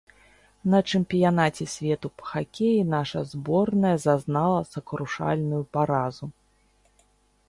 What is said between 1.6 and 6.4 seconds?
свету па хакеі наша зборная зазнала сакрушальную паразу.